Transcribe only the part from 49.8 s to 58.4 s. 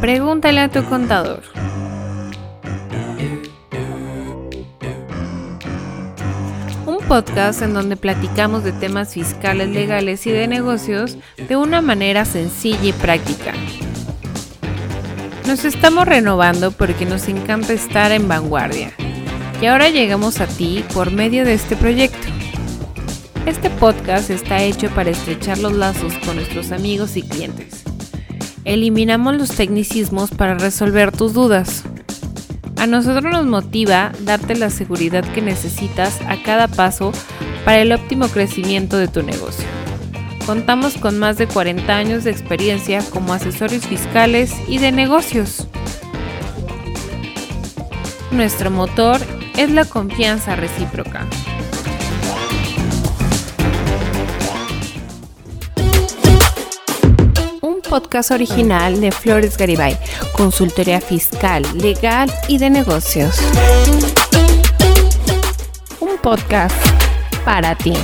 confianza recíproca. Podcast